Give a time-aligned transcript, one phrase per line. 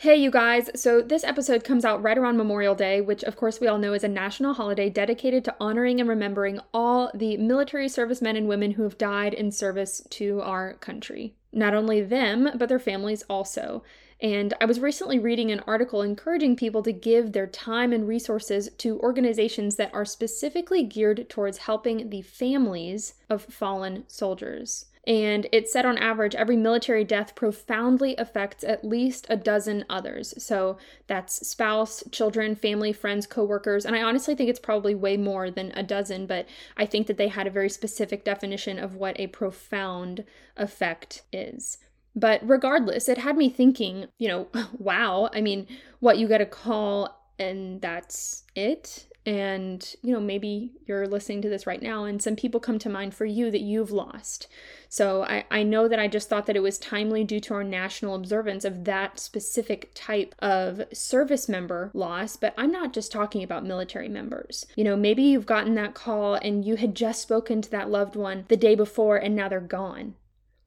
[0.00, 0.68] Hey, you guys.
[0.78, 3.94] So, this episode comes out right around Memorial Day, which, of course, we all know
[3.94, 8.72] is a national holiday dedicated to honoring and remembering all the military servicemen and women
[8.72, 11.34] who have died in service to our country.
[11.50, 13.82] Not only them, but their families also.
[14.20, 18.68] And I was recently reading an article encouraging people to give their time and resources
[18.76, 25.68] to organizations that are specifically geared towards helping the families of fallen soldiers and it
[25.68, 30.34] said on average every military death profoundly affects at least a dozen others.
[30.42, 35.50] So that's spouse, children, family, friends, coworkers, and I honestly think it's probably way more
[35.50, 39.18] than a dozen, but I think that they had a very specific definition of what
[39.20, 40.24] a profound
[40.56, 41.78] effect is.
[42.16, 45.66] But regardless, it had me thinking, you know, wow, I mean,
[46.00, 51.48] what you get a call and that's it and you know maybe you're listening to
[51.48, 54.46] this right now and some people come to mind for you that you've lost.
[54.88, 57.64] So I, I know that i just thought that it was timely due to our
[57.64, 63.42] national observance of that specific type of service member loss but i'm not just talking
[63.42, 64.64] about military members.
[64.76, 68.14] You know maybe you've gotten that call and you had just spoken to that loved
[68.14, 70.14] one the day before and now they're gone.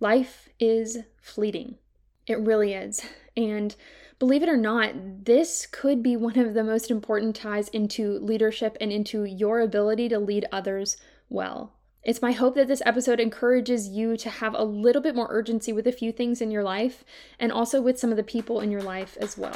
[0.02, 1.76] Life is fleeting.
[2.28, 3.02] It really is.
[3.36, 3.76] And
[4.20, 4.94] believe it or not,
[5.26, 10.10] this could be one of the most important ties into leadership and into your ability
[10.10, 10.98] to lead others
[11.30, 11.74] well.
[12.04, 15.74] It's my hope that this episode encourages you to have a little bit more urgency
[15.74, 17.04] with a few things in your life
[17.40, 19.56] and also with some of the people in your life as well.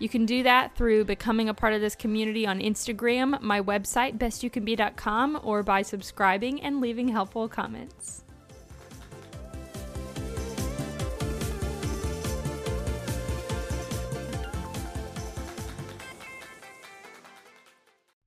[0.00, 4.16] You can do that through becoming a part of this community on Instagram, my website,
[4.16, 8.24] bestyoucanbe.com, or by subscribing and leaving helpful comments.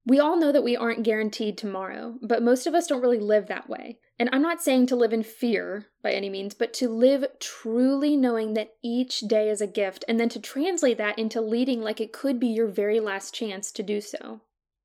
[0.05, 3.47] We all know that we aren't guaranteed tomorrow, but most of us don't really live
[3.47, 3.97] that way.
[4.23, 8.15] And I'm not saying to live in fear by any means, but to live truly
[8.15, 11.99] knowing that each day is a gift, and then to translate that into leading like
[11.99, 14.39] it could be your very last chance to do so.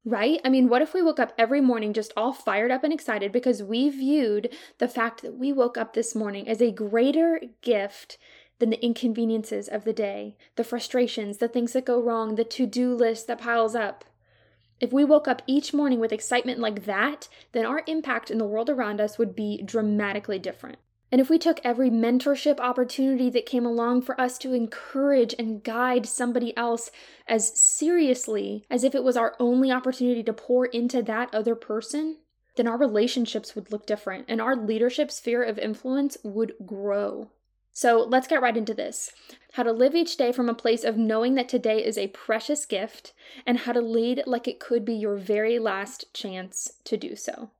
[0.04, 0.40] Right?
[0.44, 3.30] I mean, what if we woke up every morning just all fired up and excited
[3.30, 8.18] because we viewed the fact that we woke up this morning as a greater gift
[8.58, 12.66] than the inconveniences of the day, the frustrations, the things that go wrong, the to
[12.66, 14.04] do list that piles up?
[14.80, 18.44] If we woke up each morning with excitement like that, then our impact in the
[18.44, 20.78] world around us would be dramatically different.
[21.10, 25.64] And if we took every mentorship opportunity that came along for us to encourage and
[25.64, 26.90] guide somebody else
[27.26, 32.18] as seriously as if it was our only opportunity to pour into that other person,
[32.56, 37.30] then our relationships would look different and our leadership sphere of influence would grow.
[37.78, 39.12] So let's get right into this
[39.52, 42.66] how to live each day from a place of knowing that today is a precious
[42.66, 43.12] gift,
[43.46, 47.50] and how to lead like it could be your very last chance to do so.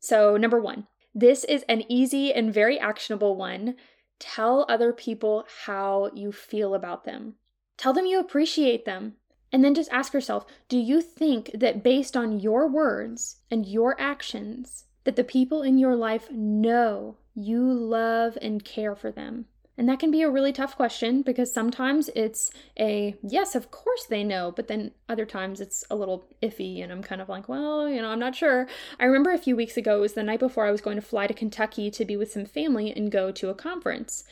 [0.00, 3.76] So, number one, this is an easy and very actionable one.
[4.18, 7.34] Tell other people how you feel about them.
[7.76, 9.16] Tell them you appreciate them.
[9.52, 14.00] And then just ask yourself do you think that based on your words and your
[14.00, 19.46] actions, that the people in your life know you love and care for them?
[19.78, 24.04] And that can be a really tough question because sometimes it's a yes, of course
[24.04, 27.48] they know, but then other times it's a little iffy and I'm kind of like,
[27.48, 28.68] well, you know, I'm not sure.
[29.00, 31.02] I remember a few weeks ago, it was the night before I was going to
[31.02, 34.24] fly to Kentucky to be with some family and go to a conference.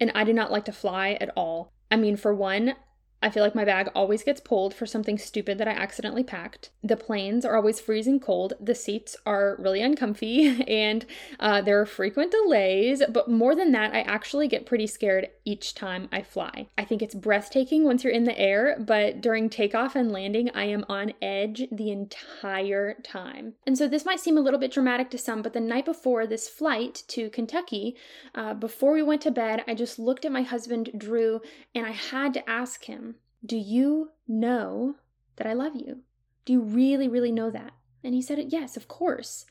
[0.00, 1.72] And I did not like to fly at all.
[1.90, 2.74] I mean, for one,
[3.20, 6.70] I feel like my bag always gets pulled for something stupid that I accidentally packed.
[6.84, 8.52] The planes are always freezing cold.
[8.60, 11.04] The seats are really uncomfy, and
[11.40, 13.02] uh, there are frequent delays.
[13.08, 16.68] But more than that, I actually get pretty scared each time I fly.
[16.76, 20.64] I think it's breathtaking once you're in the air, but during takeoff and landing, I
[20.64, 23.54] am on edge the entire time.
[23.66, 26.26] And so this might seem a little bit dramatic to some, but the night before
[26.26, 27.96] this flight to Kentucky,
[28.34, 31.40] uh, before we went to bed, I just looked at my husband, Drew,
[31.74, 33.07] and I had to ask him
[33.44, 34.96] do you know
[35.36, 36.00] that I love you?
[36.44, 37.72] Do you really, really know that?
[38.02, 39.46] And he said, Yes, of course.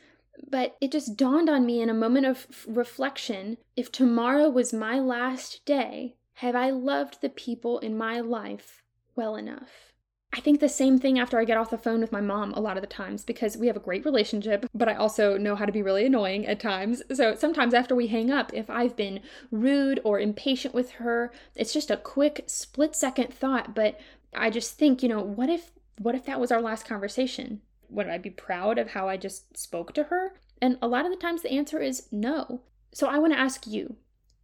[0.49, 4.99] But it just dawned on me in a moment of reflection if tomorrow was my
[4.99, 8.83] last day, have I loved the people in my life
[9.15, 9.86] well enough?
[10.33, 12.59] I think the same thing after I get off the phone with my mom a
[12.59, 15.65] lot of the times because we have a great relationship, but I also know how
[15.65, 17.01] to be really annoying at times.
[17.13, 19.21] So sometimes after we hang up, if I've been
[19.51, 23.99] rude or impatient with her, it's just a quick split second thought, but
[24.35, 27.61] I just think, you know, what if what if that was our last conversation?
[27.89, 30.33] Would I be proud of how I just spoke to her?
[30.61, 32.61] And a lot of the times the answer is no.
[32.93, 33.95] So I want to ask you,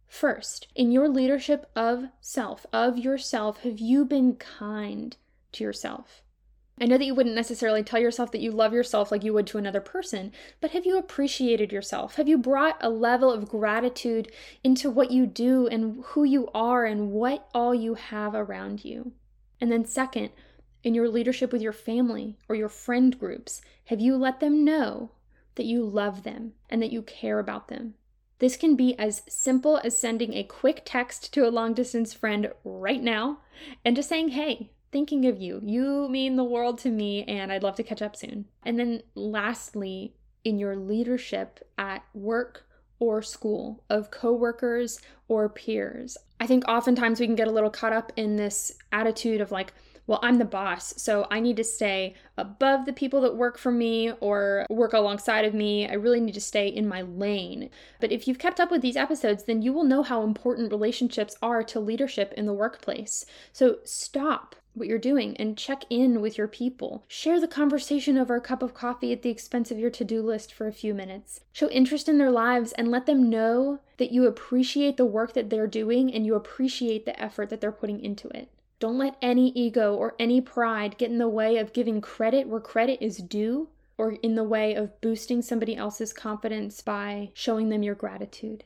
[0.08, 5.16] First, in your leadership of self, of yourself, have you been kind?
[5.54, 6.22] To yourself.
[6.80, 9.46] I know that you wouldn't necessarily tell yourself that you love yourself like you would
[9.48, 12.16] to another person, but have you appreciated yourself?
[12.16, 14.32] Have you brought a level of gratitude
[14.64, 19.12] into what you do and who you are and what all you have around you?
[19.60, 20.30] And then, second,
[20.82, 25.12] in your leadership with your family or your friend groups, have you let them know
[25.54, 27.94] that you love them and that you care about them?
[28.40, 32.52] This can be as simple as sending a quick text to a long distance friend
[32.64, 33.38] right now
[33.84, 35.60] and just saying, hey, thinking of you.
[35.64, 38.44] You mean the world to me, and I'd love to catch up soon.
[38.64, 40.14] And then, lastly,
[40.44, 42.64] in your leadership at work
[43.00, 46.16] or school of coworkers or peers.
[46.38, 49.74] I think oftentimes we can get a little caught up in this attitude of like,
[50.06, 53.72] well, I'm the boss, so I need to stay above the people that work for
[53.72, 55.88] me or work alongside of me.
[55.88, 57.68] I really need to stay in my lane.
[58.00, 61.34] But if you've kept up with these episodes, then you will know how important relationships
[61.42, 63.26] are to leadership in the workplace.
[63.52, 67.04] So stop what you're doing and check in with your people.
[67.08, 70.20] Share the conversation over a cup of coffee at the expense of your to do
[70.20, 71.40] list for a few minutes.
[71.52, 75.50] Show interest in their lives and let them know that you appreciate the work that
[75.50, 78.48] they're doing and you appreciate the effort that they're putting into it.
[78.80, 82.60] Don't let any ego or any pride get in the way of giving credit where
[82.60, 87.82] credit is due or in the way of boosting somebody else's confidence by showing them
[87.82, 88.64] your gratitude.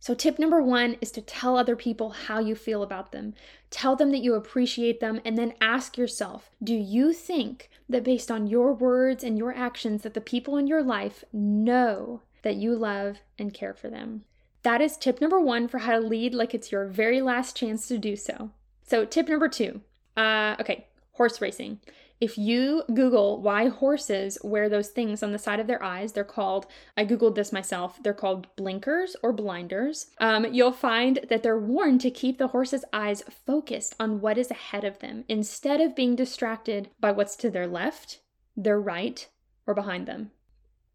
[0.00, 3.34] So, tip number one is to tell other people how you feel about them.
[3.70, 8.30] Tell them that you appreciate them, and then ask yourself do you think that based
[8.30, 12.74] on your words and your actions, that the people in your life know that you
[12.76, 14.24] love and care for them?
[14.62, 17.88] That is tip number one for how to lead like it's your very last chance
[17.88, 18.50] to do so.
[18.84, 19.80] So, tip number two
[20.16, 21.80] uh, okay, horse racing.
[22.20, 26.24] If you Google why horses wear those things on the side of their eyes, they're
[26.24, 26.66] called,
[26.96, 30.06] I Googled this myself, they're called blinkers or blinders.
[30.18, 34.50] Um, you'll find that they're worn to keep the horse's eyes focused on what is
[34.50, 38.20] ahead of them instead of being distracted by what's to their left,
[38.56, 39.28] their right,
[39.64, 40.32] or behind them.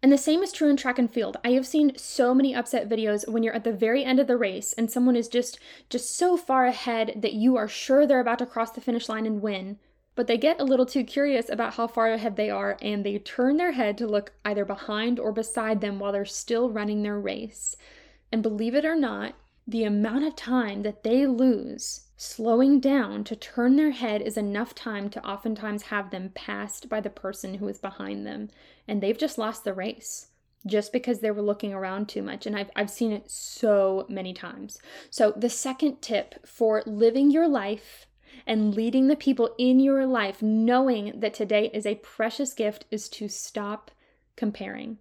[0.01, 1.37] And the same is true in track and field.
[1.45, 4.35] I have seen so many upset videos when you're at the very end of the
[4.35, 5.57] race and someone is just
[5.89, 9.25] just so far ahead that you are sure they're about to cross the finish line
[9.25, 9.79] and win,
[10.15, 13.17] but they get a little too curious about how far ahead they are and they
[13.17, 17.19] turn their head to look either behind or beside them while they're still running their
[17.19, 17.75] race.
[18.31, 19.35] And believe it or not,
[19.67, 24.75] the amount of time that they lose slowing down to turn their head is enough
[24.75, 28.49] time to oftentimes have them passed by the person who is behind them.
[28.87, 30.27] And they've just lost the race
[30.65, 32.45] just because they were looking around too much.
[32.45, 34.79] And I've, I've seen it so many times.
[35.09, 38.07] So, the second tip for living your life
[38.45, 43.09] and leading the people in your life, knowing that today is a precious gift, is
[43.09, 43.91] to stop
[44.35, 44.97] comparing.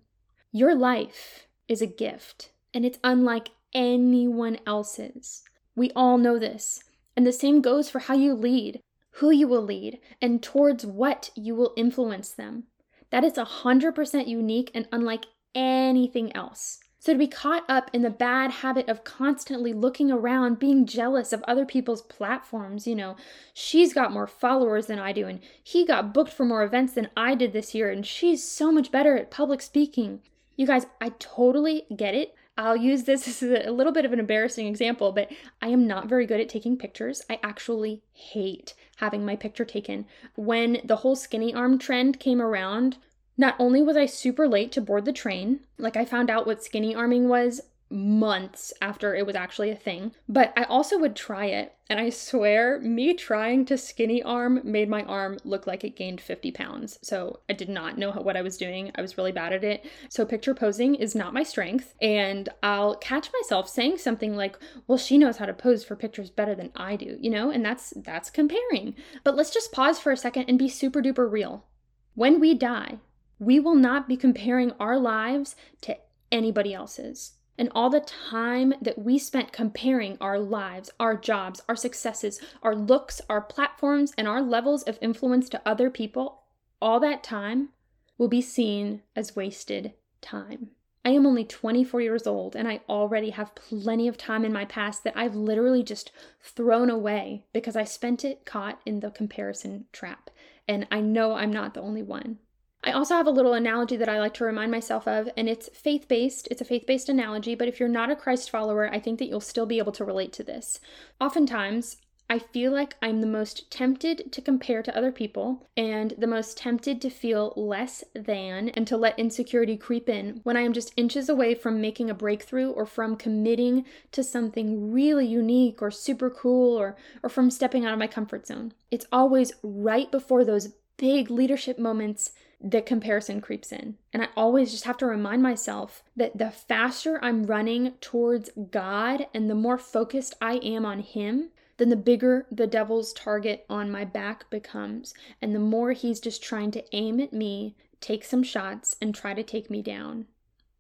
[0.51, 5.43] Your life is a gift, and it's unlike anyone else's.
[5.75, 6.83] We all know this.
[7.17, 8.81] And the same goes for how you lead,
[9.17, 12.65] who you will lead, and towards what you will influence them.
[13.11, 16.81] That is 100% unique and unlike anything else.
[17.03, 21.33] So, to be caught up in the bad habit of constantly looking around, being jealous
[21.33, 23.17] of other people's platforms, you know,
[23.53, 27.11] she's got more followers than I do, and he got booked for more events than
[27.17, 30.21] I did this year, and she's so much better at public speaking.
[30.55, 32.37] You guys, I totally get it.
[32.57, 35.29] I'll use this as a little bit of an embarrassing example, but
[35.61, 37.21] I am not very good at taking pictures.
[37.29, 40.07] I actually hate having my picture taken.
[40.37, 42.99] When the whole skinny arm trend came around,
[43.37, 46.63] not only was I super late to board the train, like I found out what
[46.63, 47.61] skinny arming was
[47.93, 51.75] months after it was actually a thing, but I also would try it.
[51.91, 56.21] And I swear, me trying to skinny arm made my arm look like it gained
[56.21, 56.99] 50 pounds.
[57.03, 58.91] So I did not know what I was doing.
[58.95, 59.85] I was really bad at it.
[60.09, 61.95] So picture posing is not my strength.
[62.01, 66.31] And I'll catch myself saying something like, well, she knows how to pose for pictures
[66.31, 67.51] better than I do, you know?
[67.51, 68.95] And that's that's comparing.
[69.23, 71.67] But let's just pause for a second and be super duper real.
[72.15, 72.99] When we die,
[73.43, 75.97] we will not be comparing our lives to
[76.31, 77.33] anybody else's.
[77.59, 82.75] And all the time that we spent comparing our lives, our jobs, our successes, our
[82.75, 86.43] looks, our platforms, and our levels of influence to other people,
[86.81, 87.71] all that time
[88.17, 90.69] will be seen as wasted time.
[91.05, 94.65] I am only 24 years old and I already have plenty of time in my
[94.65, 99.87] past that I've literally just thrown away because I spent it caught in the comparison
[99.93, 100.31] trap.
[100.69, 102.39] and I know I'm not the only one.
[102.85, 105.69] I also have a little analogy that I like to remind myself of, and it's
[105.73, 106.49] faith based.
[106.51, 109.27] It's a faith based analogy, but if you're not a Christ follower, I think that
[109.27, 110.81] you'll still be able to relate to this.
[111.21, 111.99] Oftentimes,
[112.29, 116.57] I feel like I'm the most tempted to compare to other people and the most
[116.57, 120.95] tempted to feel less than and to let insecurity creep in when I am just
[120.97, 126.31] inches away from making a breakthrough or from committing to something really unique or super
[126.31, 128.73] cool or, or from stepping out of my comfort zone.
[128.91, 133.97] It's always right before those big leadership moments that comparison creeps in.
[134.13, 139.27] And I always just have to remind myself that the faster I'm running towards God
[139.35, 143.91] and the more focused I am on Him, then the bigger the devil's target on
[143.91, 148.43] my back becomes, and the more he's just trying to aim at me, take some
[148.43, 150.27] shots, and try to take me down.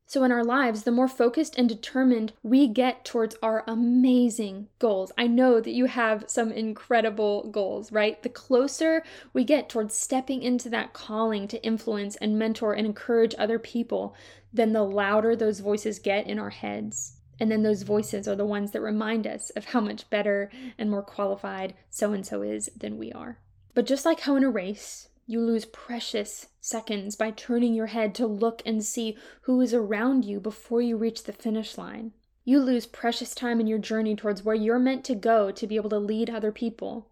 [0.07, 5.11] So, in our lives, the more focused and determined we get towards our amazing goals.
[5.17, 8.23] I know that you have some incredible goals, right?
[8.23, 13.35] The closer we get towards stepping into that calling to influence and mentor and encourage
[13.39, 14.15] other people,
[14.53, 17.17] then the louder those voices get in our heads.
[17.41, 20.91] And then those voices are the ones that remind us of how much better and
[20.91, 23.39] more qualified so and so is than we are.
[23.75, 28.15] But just like how in a race, you lose precious seconds by turning your head
[28.17, 32.13] to look and see who is around you before you reach the finish line.
[32.45, 35.77] You lose precious time in your journey towards where you're meant to go to be
[35.77, 37.09] able to lead other people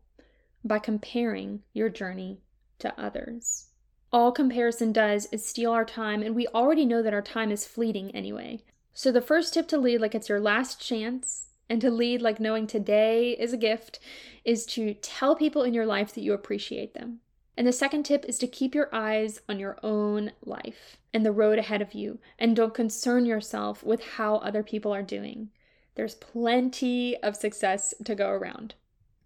[0.64, 2.40] by comparing your journey
[2.80, 3.66] to others.
[4.12, 7.64] All comparison does is steal our time, and we already know that our time is
[7.64, 8.64] fleeting anyway.
[8.92, 12.40] So, the first tip to lead like it's your last chance and to lead like
[12.40, 14.00] knowing today is a gift
[14.44, 17.20] is to tell people in your life that you appreciate them.
[17.60, 21.30] And the second tip is to keep your eyes on your own life and the
[21.30, 25.50] road ahead of you, and don't concern yourself with how other people are doing.
[25.94, 28.76] There's plenty of success to go around.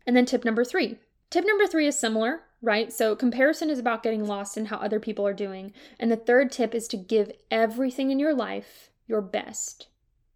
[0.04, 0.98] And then tip number three.
[1.30, 2.92] Tip number three is similar, right?
[2.92, 5.72] So comparison is about getting lost in how other people are doing.
[6.00, 9.86] And the third tip is to give everything in your life your best.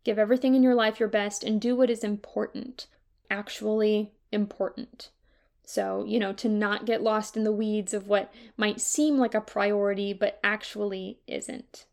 [0.04, 2.86] Give everything in your life your best and do what is important,
[3.28, 5.10] actually important.
[5.68, 9.34] So, you know, to not get lost in the weeds of what might seem like
[9.34, 11.84] a priority but actually isn't.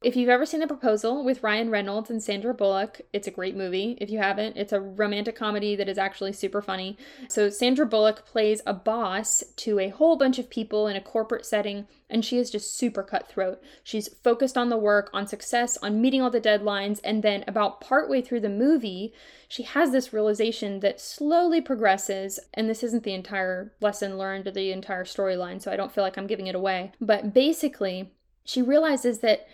[0.00, 3.56] If you've ever seen The Proposal with Ryan Reynolds and Sandra Bullock, it's a great
[3.56, 3.98] movie.
[4.00, 6.96] If you haven't, it's a romantic comedy that is actually super funny.
[7.26, 11.44] So, Sandra Bullock plays a boss to a whole bunch of people in a corporate
[11.44, 13.60] setting, and she is just super cutthroat.
[13.82, 17.80] She's focused on the work, on success, on meeting all the deadlines, and then about
[17.80, 19.12] partway through the movie,
[19.48, 24.52] she has this realization that slowly progresses, and this isn't the entire lesson learned or
[24.52, 26.92] the entire storyline, so I don't feel like I'm giving it away.
[27.00, 28.12] But basically,
[28.48, 29.46] she realizes that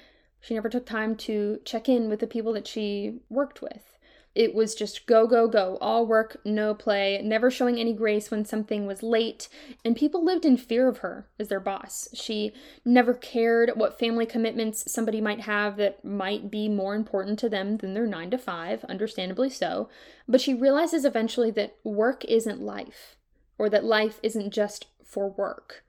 [0.44, 3.96] she never took time to check in with the people that she worked with.
[4.34, 8.44] It was just go, go, go, all work, no play, never showing any grace when
[8.44, 9.48] something was late,
[9.84, 12.08] and people lived in fear of her as their boss.
[12.14, 12.52] She
[12.84, 17.76] never cared what family commitments somebody might have that might be more important to them
[17.76, 19.88] than their nine to five, understandably so.
[20.28, 23.16] But she realizes eventually that work isn't life,
[23.56, 25.84] or that life isn't just for work.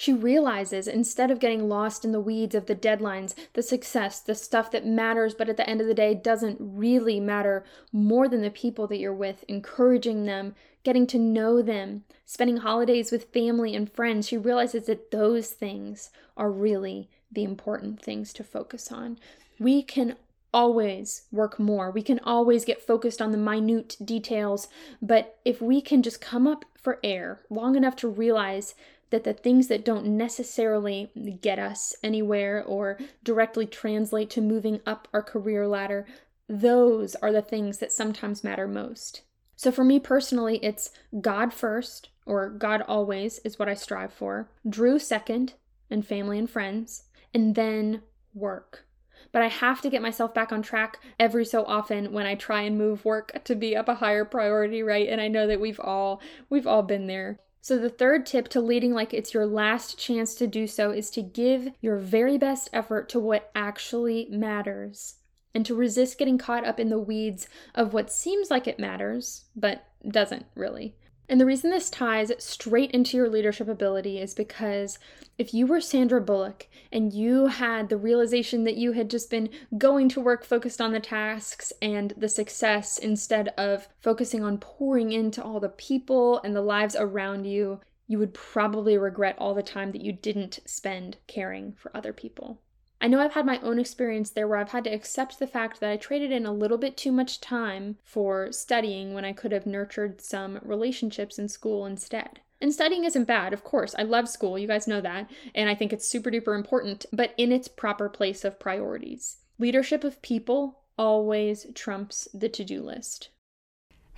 [0.00, 4.36] She realizes instead of getting lost in the weeds of the deadlines, the success, the
[4.36, 8.40] stuff that matters, but at the end of the day doesn't really matter more than
[8.40, 13.74] the people that you're with, encouraging them, getting to know them, spending holidays with family
[13.74, 19.18] and friends, she realizes that those things are really the important things to focus on.
[19.58, 20.14] We can
[20.54, 21.90] always work more.
[21.90, 24.68] We can always get focused on the minute details,
[25.02, 28.76] but if we can just come up for air long enough to realize
[29.10, 31.10] that the things that don't necessarily
[31.40, 36.06] get us anywhere or directly translate to moving up our career ladder,
[36.48, 39.22] those are the things that sometimes matter most.
[39.56, 44.50] So for me personally, it's God first, or God always is what I strive for,
[44.68, 45.54] Drew second,
[45.90, 48.02] and family and friends, and then
[48.34, 48.84] work.
[49.32, 52.62] But I have to get myself back on track every so often when I try
[52.62, 55.08] and move work to be up a higher priority, right?
[55.08, 57.40] And I know that we've all we've all been there.
[57.60, 61.10] So, the third tip to leading like it's your last chance to do so is
[61.10, 65.16] to give your very best effort to what actually matters
[65.54, 69.46] and to resist getting caught up in the weeds of what seems like it matters,
[69.56, 70.94] but doesn't really.
[71.28, 74.98] And the reason this ties straight into your leadership ability is because
[75.36, 79.50] if you were Sandra Bullock and you had the realization that you had just been
[79.76, 85.12] going to work focused on the tasks and the success instead of focusing on pouring
[85.12, 89.62] into all the people and the lives around you, you would probably regret all the
[89.62, 92.58] time that you didn't spend caring for other people.
[93.00, 95.78] I know I've had my own experience there where I've had to accept the fact
[95.80, 99.52] that I traded in a little bit too much time for studying when I could
[99.52, 102.40] have nurtured some relationships in school instead.
[102.60, 103.94] And studying isn't bad, of course.
[103.96, 107.34] I love school, you guys know that, and I think it's super duper important, but
[107.36, 109.38] in its proper place of priorities.
[109.60, 113.28] Leadership of people always trumps the to do list.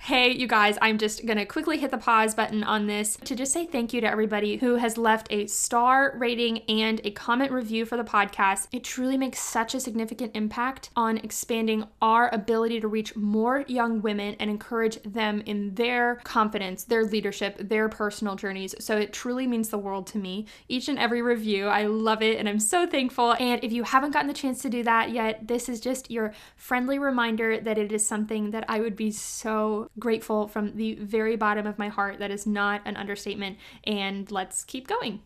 [0.05, 3.53] Hey, you guys, I'm just gonna quickly hit the pause button on this to just
[3.53, 7.85] say thank you to everybody who has left a star rating and a comment review
[7.85, 8.67] for the podcast.
[8.71, 14.01] It truly makes such a significant impact on expanding our ability to reach more young
[14.01, 18.73] women and encourage them in their confidence, their leadership, their personal journeys.
[18.83, 20.47] So it truly means the world to me.
[20.67, 23.35] Each and every review, I love it and I'm so thankful.
[23.39, 26.33] And if you haven't gotten the chance to do that yet, this is just your
[26.55, 31.35] friendly reminder that it is something that I would be so grateful from the very
[31.35, 32.19] bottom of my heart.
[32.19, 33.57] That is not an understatement.
[33.83, 35.21] And let's keep going.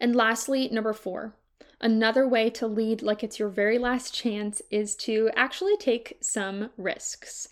[0.00, 1.34] And lastly, number four.
[1.80, 6.70] Another way to lead like it's your very last chance is to actually take some
[6.78, 7.48] risks.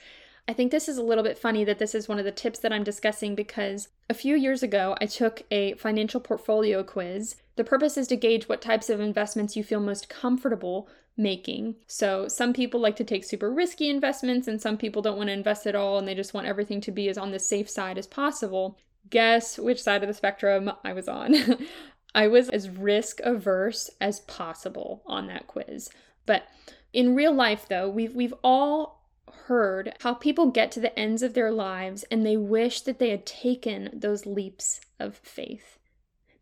[0.46, 2.58] I think this is a little bit funny that this is one of the tips
[2.60, 7.36] that I'm discussing because a few years ago I took a financial portfolio quiz.
[7.56, 11.76] The purpose is to gauge what types of investments you feel most comfortable making.
[11.86, 15.34] So some people like to take super risky investments and some people don't want to
[15.34, 17.98] invest at all and they just want everything to be as on the safe side
[17.98, 18.78] as possible.
[19.10, 21.34] Guess which side of the spectrum I was on.
[22.14, 25.90] I was as risk averse as possible on that quiz.
[26.26, 26.44] But
[26.92, 29.04] in real life though, we've we've all
[29.46, 33.10] heard how people get to the ends of their lives and they wish that they
[33.10, 35.78] had taken those leaps of faith.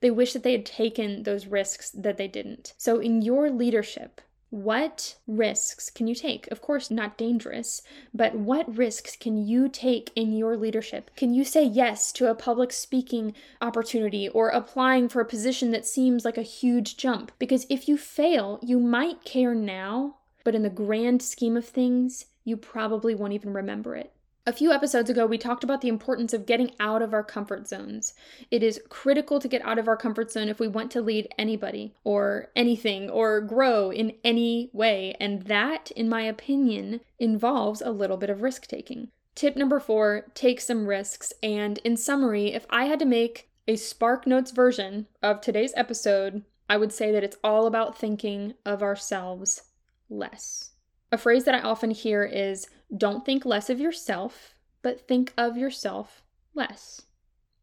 [0.01, 2.75] They wish that they had taken those risks that they didn't.
[2.77, 4.21] So in your leadership,
[4.53, 6.47] what risks can you take?
[6.49, 7.81] Of course, not dangerous,
[8.13, 11.11] but what risks can you take in your leadership?
[11.17, 13.33] Can you say yes to a public speaking
[13.63, 17.33] opportunity or applying for a position that seems like a huge jump?
[17.39, 22.27] Because if you fail, you might care now, but in the grand scheme of things,
[22.45, 24.13] you probably won't even remember it.
[24.45, 27.69] A few episodes ago, we talked about the importance of getting out of our comfort
[27.69, 28.13] zones.
[28.51, 31.33] It is critical to get out of our comfort zone if we want to lead
[31.39, 35.15] anybody or anything or grow in any way.
[35.21, 39.11] And that, in my opinion, involves a little bit of risk taking.
[39.37, 41.33] Tip number four take some risks.
[41.41, 46.43] And in summary, if I had to make a Spark Notes version of today's episode,
[46.69, 49.63] I would say that it's all about thinking of ourselves
[50.11, 50.71] less.
[51.13, 55.57] A phrase that I often hear is don't think less of yourself, but think of
[55.57, 56.23] yourself
[56.55, 57.03] less.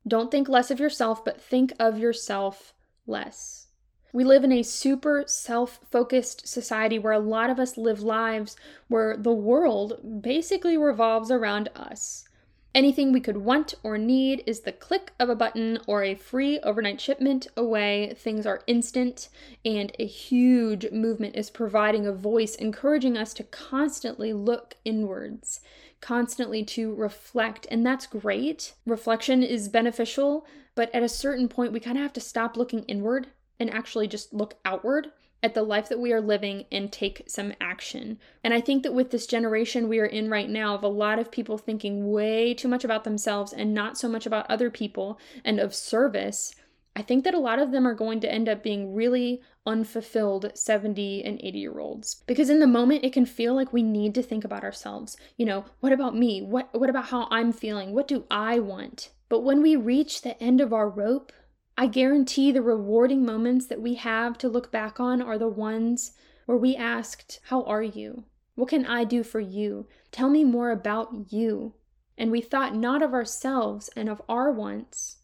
[0.08, 2.74] Don't think less of yourself, but think of yourself
[3.06, 3.68] less.
[4.12, 8.56] We live in a super self focused society where a lot of us live lives
[8.88, 12.28] where the world basically revolves around us.
[12.76, 16.60] Anything we could want or need is the click of a button or a free
[16.60, 18.14] overnight shipment away.
[18.16, 19.30] Things are instant,
[19.66, 25.62] and a huge movement is providing a voice, encouraging us to constantly look inwards,
[26.00, 27.66] constantly to reflect.
[27.72, 28.74] And that's great.
[28.86, 32.84] Reflection is beneficial, but at a certain point, we kind of have to stop looking
[32.84, 33.28] inward
[33.60, 35.08] and actually just look outward
[35.42, 38.20] at the life that we are living and take some action.
[38.44, 41.20] And I think that with this generation we are in right now, of a lot
[41.20, 45.20] of people thinking way too much about themselves and not so much about other people
[45.46, 46.54] and of service,
[46.96, 50.52] I think that a lot of them are going to end up being really unfulfilled
[50.56, 52.24] 70 and 80 year olds.
[52.28, 55.16] Because in the moment it can feel like we need to think about ourselves.
[55.38, 56.42] You know, what about me?
[56.42, 57.94] What what about how I'm feeling?
[57.94, 59.12] What do I want?
[59.30, 61.32] But when we reach the end of our rope,
[61.80, 66.12] I guarantee the rewarding moments that we have to look back on are the ones
[66.46, 68.26] where we asked, How are you?
[68.56, 69.88] What can I do for you?
[70.12, 71.76] Tell me more about you.
[72.18, 75.20] And we thought not of ourselves and of our wants,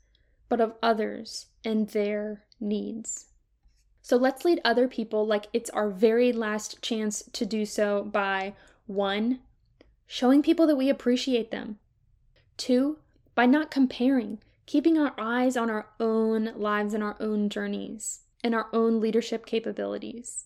[0.48, 3.26] but of others and their needs.
[4.02, 8.54] So let's lead other people like it's our very last chance to do so by
[8.86, 9.42] one,
[10.08, 11.80] showing people that we appreciate them,
[12.56, 13.00] two,
[13.36, 18.56] by not comparing keeping our eyes on our own lives and our own journeys and
[18.56, 20.46] our own leadership capabilities.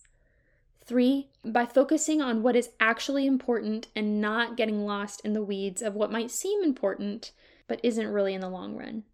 [0.84, 5.82] Three, by focusing on what is actually important and not getting lost in the weeds
[5.82, 7.32] of what might seem important
[7.68, 9.04] but isn't really in the long run.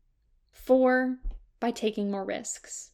[0.51, 1.19] Four,
[1.61, 2.93] by taking more risks.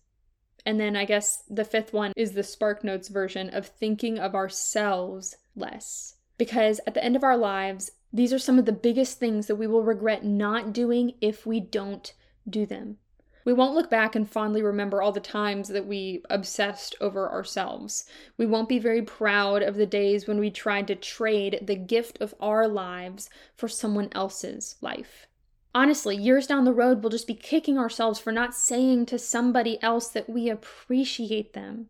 [0.66, 4.34] And then I guess the fifth one is the Spark Notes version of thinking of
[4.34, 6.16] ourselves less.
[6.38, 9.56] Because at the end of our lives, these are some of the biggest things that
[9.56, 12.12] we will regret not doing if we don't
[12.48, 12.98] do them.
[13.44, 18.04] We won't look back and fondly remember all the times that we obsessed over ourselves.
[18.36, 22.20] We won't be very proud of the days when we tried to trade the gift
[22.20, 25.26] of our lives for someone else's life.
[25.74, 29.82] Honestly, years down the road, we'll just be kicking ourselves for not saying to somebody
[29.82, 31.88] else that we appreciate them.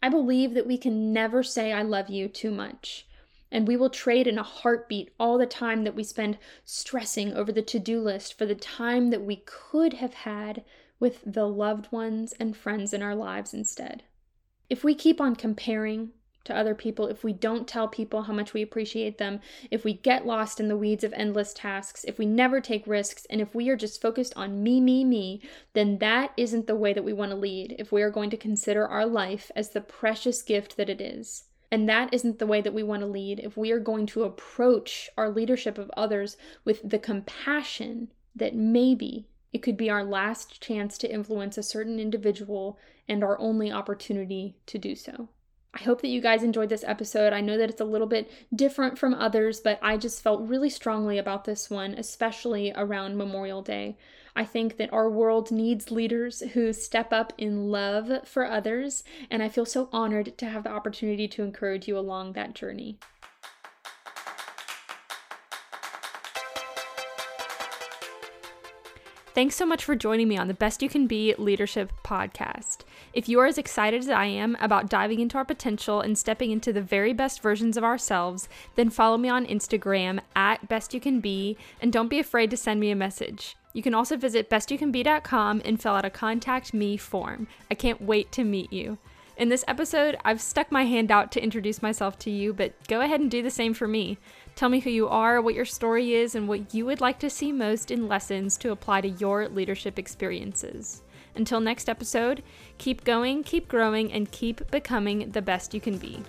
[0.00, 3.07] I believe that we can never say I love you too much.
[3.50, 7.50] And we will trade in a heartbeat all the time that we spend stressing over
[7.50, 10.64] the to do list for the time that we could have had
[11.00, 14.02] with the loved ones and friends in our lives instead.
[14.68, 16.10] If we keep on comparing
[16.44, 19.92] to other people, if we don't tell people how much we appreciate them, if we
[19.92, 23.54] get lost in the weeds of endless tasks, if we never take risks, and if
[23.54, 25.42] we are just focused on me, me, me,
[25.74, 28.36] then that isn't the way that we want to lead if we are going to
[28.36, 31.44] consider our life as the precious gift that it is.
[31.70, 34.24] And that isn't the way that we want to lead if we are going to
[34.24, 40.60] approach our leadership of others with the compassion that maybe it could be our last
[40.60, 42.78] chance to influence a certain individual
[43.08, 45.28] and our only opportunity to do so.
[45.74, 47.32] I hope that you guys enjoyed this episode.
[47.32, 50.70] I know that it's a little bit different from others, but I just felt really
[50.70, 53.96] strongly about this one, especially around Memorial Day.
[54.38, 59.42] I think that our world needs leaders who step up in love for others, and
[59.42, 62.98] I feel so honored to have the opportunity to encourage you along that journey.
[69.38, 72.78] Thanks so much for joining me on the Best You Can Be Leadership Podcast.
[73.12, 76.50] If you are as excited as I am about diving into our potential and stepping
[76.50, 80.98] into the very best versions of ourselves, then follow me on Instagram at Best You
[80.98, 83.56] Can Be and don't be afraid to send me a message.
[83.72, 87.46] You can also visit bestyoucanbe.com and fill out a contact me form.
[87.70, 88.98] I can't wait to meet you.
[89.38, 93.02] In this episode, I've stuck my hand out to introduce myself to you, but go
[93.02, 94.18] ahead and do the same for me.
[94.56, 97.30] Tell me who you are, what your story is, and what you would like to
[97.30, 101.02] see most in lessons to apply to your leadership experiences.
[101.36, 102.42] Until next episode,
[102.78, 106.20] keep going, keep growing, and keep becoming the best you can be.